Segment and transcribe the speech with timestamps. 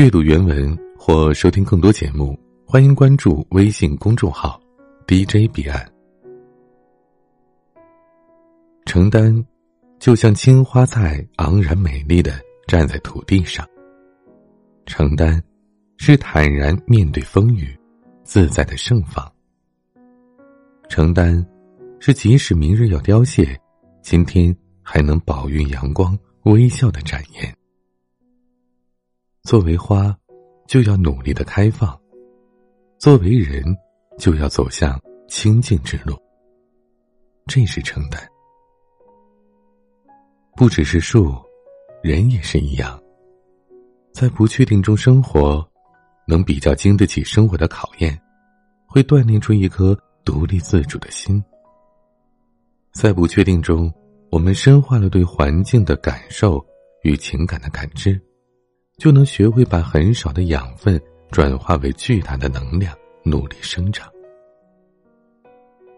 [0.00, 4.58] 阅读原文或收听更多节目，欢迎关注微信公众号
[5.06, 5.86] “DJ 彼岸”。
[8.86, 9.44] 承担，
[9.98, 12.32] 就像青花菜昂然美丽的
[12.66, 13.62] 站在土地上。
[14.86, 15.38] 承担，
[15.98, 17.78] 是坦然面对风雨，
[18.24, 19.30] 自在的盛放。
[20.88, 21.46] 承担，
[21.98, 23.54] 是即使明日要凋谢，
[24.00, 27.54] 今天还能饱蕴阳光，微笑的展颜。
[29.42, 30.16] 作为花，
[30.66, 31.90] 就要努力的开放；
[32.98, 33.64] 作为人，
[34.18, 36.16] 就要走向清净之路。
[37.46, 38.20] 这是承担。
[40.56, 41.34] 不只是树，
[42.02, 43.00] 人也是一样。
[44.12, 45.66] 在不确定中生活，
[46.26, 48.20] 能比较经得起生活的考验，
[48.86, 49.98] 会锻炼出一颗。
[50.22, 51.42] 独立自主的心，
[52.92, 53.92] 在不确定中，
[54.30, 56.64] 我们深化了对环境的感受
[57.02, 58.20] 与情感的感知，
[59.00, 62.94] 就能学会把很少的养分转化为巨大的能量，
[63.24, 64.06] 努力生长。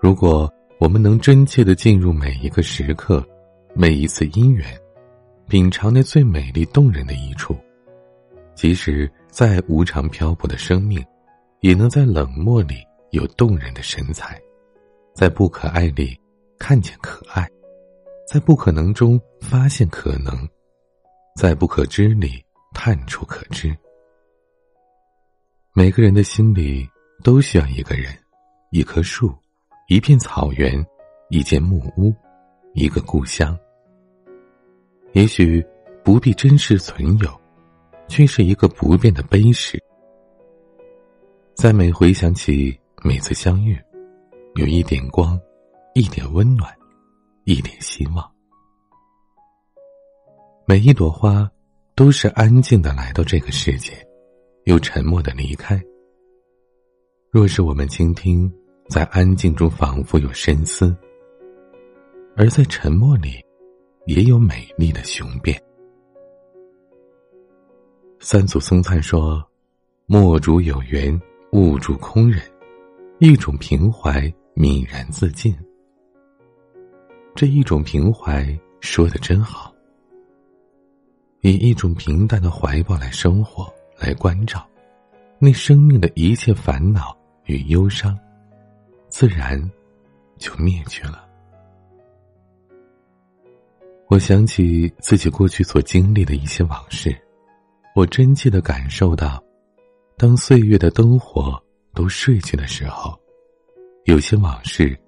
[0.00, 3.26] 如果我们能真切的进入每一个时刻，
[3.74, 4.64] 每一次因缘，
[5.48, 7.56] 品尝那最美丽动人的一处，
[8.54, 11.04] 即使再无常漂泊的生命，
[11.60, 12.76] 也能在冷漠里。
[13.10, 14.40] 有动人的神采，
[15.14, 16.18] 在不可爱里
[16.58, 17.46] 看见可爱，
[18.26, 20.48] 在不可能中发现可能，
[21.36, 23.76] 在不可知里探出可知。
[25.72, 26.88] 每个人的心里
[27.22, 28.12] 都需要一个人，
[28.70, 29.34] 一棵树，
[29.88, 30.84] 一片草原，
[31.30, 32.14] 一间木屋，
[32.74, 33.58] 一个故乡。
[35.12, 35.64] 也许
[36.04, 37.40] 不必真实存有，
[38.08, 39.82] 却是一个不变的碑石。
[41.54, 42.78] 在每回想起。
[43.04, 43.76] 每次相遇，
[44.54, 45.36] 有一点光，
[45.92, 46.72] 一点温暖，
[47.42, 48.32] 一点希望。
[50.66, 51.50] 每一朵花，
[51.94, 53.92] 都是安静的来到这个世界，
[54.64, 55.80] 又沉默的离开。
[57.30, 58.50] 若是我们倾听，
[58.88, 60.96] 在安静中仿佛有深思，
[62.36, 63.44] 而在沉默里，
[64.06, 65.60] 也有美丽的雄辩。
[68.20, 69.42] 三祖僧璨说
[70.06, 71.20] ：“莫主有缘，
[71.52, 72.42] 勿助空人。”
[73.18, 74.20] 一种平怀，
[74.56, 75.54] 泯然自尽。
[77.34, 79.71] 这一种平怀说的真好。
[81.42, 84.66] 以一种平淡的怀抱来生活，来关照，
[85.38, 88.18] 那生命的一切烦恼与忧伤，
[89.08, 89.60] 自然
[90.38, 91.24] 就灭去了。
[94.08, 97.16] 我想起自己过去所经历的一些往事，
[97.94, 99.42] 我真切的感受到，
[100.16, 101.62] 当岁月的灯火。
[101.94, 103.14] 都睡去的时候，
[104.06, 104.98] 有些往事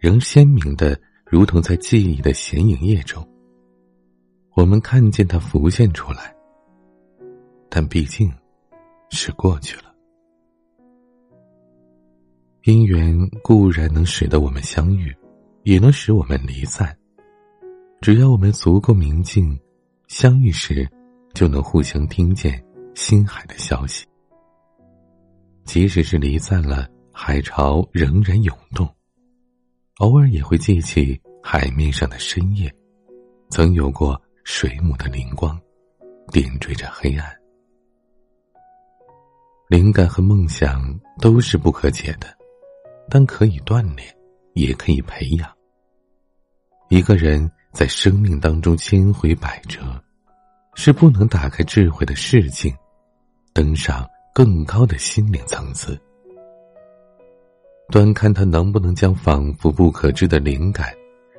[0.00, 3.24] 仍鲜明的，如同在记忆的显影液中。
[4.54, 6.34] 我们看见它浮现出来，
[7.68, 8.30] 但毕竟
[9.08, 9.84] 是过去了。
[12.64, 15.14] 姻缘固然能使得我们相遇，
[15.64, 16.96] 也能使我们离散。
[18.00, 19.58] 只要我们足够明净，
[20.06, 20.88] 相遇时
[21.34, 22.62] 就能互相听见
[22.94, 24.06] 心海的消息。
[25.64, 28.88] 即使是离散了，海潮仍然涌动，
[29.98, 32.72] 偶尔也会记起海面上的深夜，
[33.50, 35.60] 曾有过水母的灵光，
[36.30, 37.30] 点缀着黑暗。
[39.68, 42.26] 灵感和梦想都是不可解的，
[43.08, 44.06] 但可以锻炼，
[44.54, 45.50] 也可以培养。
[46.88, 49.80] 一个人在生命当中千回百折，
[50.74, 52.74] 是不能打开智慧的视境，
[53.52, 54.08] 登上。
[54.34, 56.00] 更高的心灵层次，
[57.90, 60.90] 端看他能不能将仿佛不可知的灵感，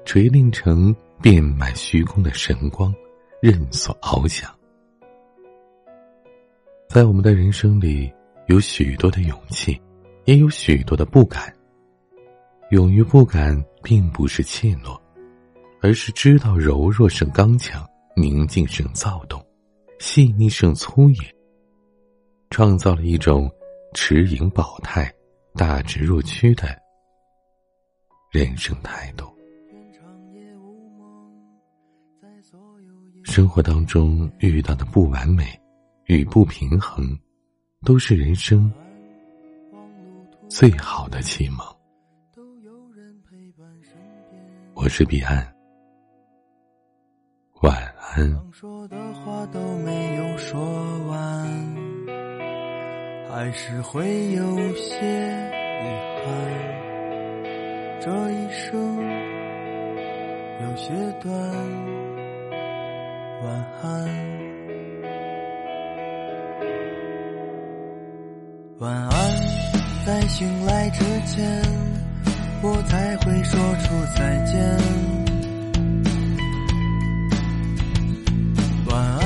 [0.06, 2.94] 锤炼成遍满虚空的神光，
[3.42, 4.54] 任所翱翔。
[6.90, 8.12] 在我们的人生里，
[8.48, 9.82] 有许多的勇气，
[10.26, 11.56] 也有许多的不敢。
[12.72, 15.00] 勇于不敢，并不是怯懦，
[15.82, 19.42] 而是知道柔弱胜刚强，宁静胜躁动，
[20.00, 21.36] 细腻胜粗野。
[22.50, 23.50] 创造了一种
[23.94, 25.10] 持盈保泰、
[25.54, 26.78] 大智若屈的
[28.30, 29.33] 人生态度。
[33.24, 35.46] 生活当中遇到的不完美
[36.06, 37.18] 与不平衡，
[37.86, 38.72] 都是人生
[40.50, 41.60] 最好的启蒙。
[44.74, 45.56] 我是彼岸，
[47.62, 48.30] 晚安。
[53.30, 54.94] 还是会有些
[55.82, 55.86] 遗
[56.24, 56.30] 憾，
[58.00, 58.98] 这一生
[60.62, 62.13] 有些短。
[63.44, 64.08] 晚安，
[68.80, 69.12] 晚安，
[70.06, 71.62] 在醒来之前
[72.62, 74.54] 我才会说出再见。
[78.88, 79.20] 晚安，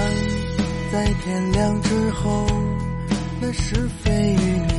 [0.92, 2.48] 在天亮之后，
[3.40, 4.36] 那是非与
[4.68, 4.77] 你。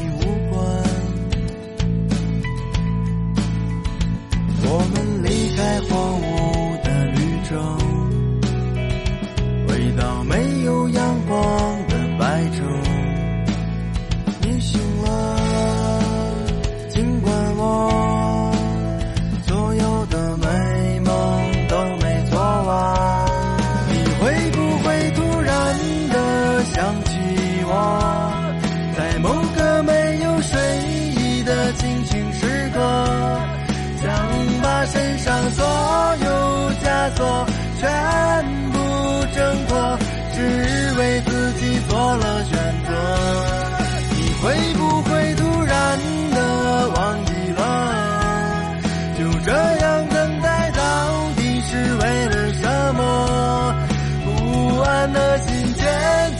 [55.13, 55.87] 的心渐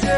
[0.01, 0.11] 渐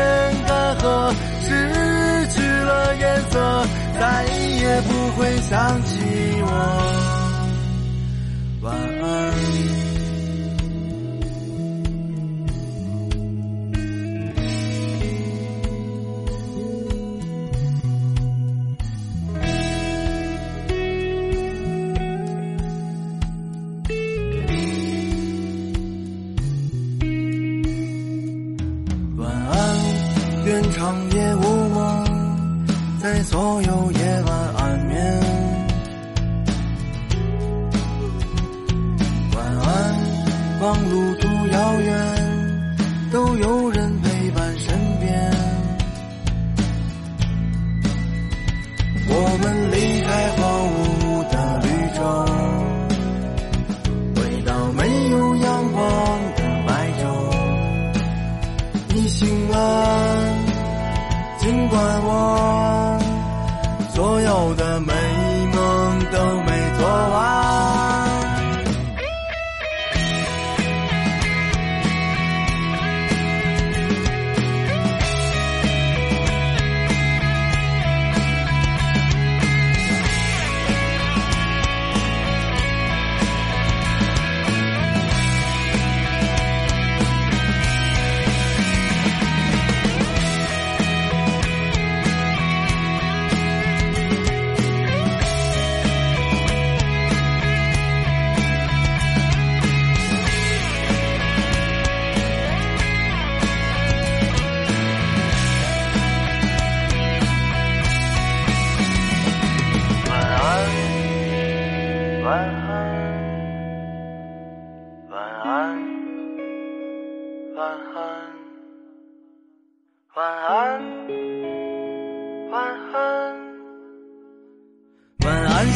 [0.47, 3.67] 干涸，失去了颜色，
[3.99, 5.99] 再也不会想起
[6.43, 7.00] 我。
[34.01, 35.21] 夜晚安眠。
[39.35, 39.95] 晚安
[40.63, 41.91] 望路途遥远
[43.13, 43.70] 都有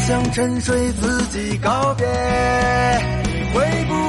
[0.06, 2.04] 向沉睡自己告别。
[3.86, 4.03] 不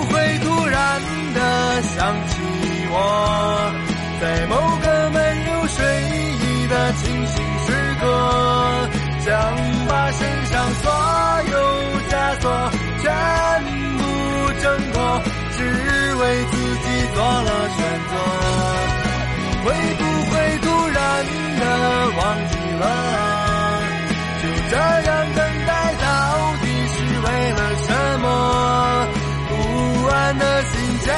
[31.05, 31.13] 渐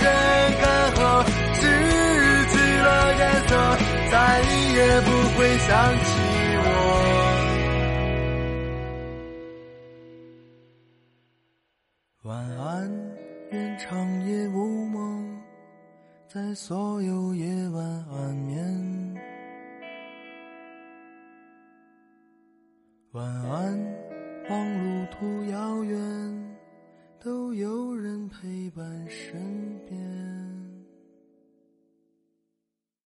[0.00, 0.02] 渐
[0.60, 0.98] 干涸，
[1.54, 1.62] 失
[2.50, 2.52] 去
[2.82, 3.50] 了颜色，
[4.10, 4.14] 再
[4.74, 5.68] 也不会想
[6.04, 6.10] 起
[6.64, 6.66] 我。
[12.24, 12.28] 晚
[12.58, 12.90] 安，
[13.52, 13.86] 愿长
[14.26, 15.40] 夜无梦，
[16.26, 17.80] 在所有夜晚
[18.10, 19.16] 安眠。
[23.12, 23.78] 晚安，
[24.50, 24.50] 望
[24.82, 26.37] 路途遥远。
[27.20, 29.77] 都有人陪伴身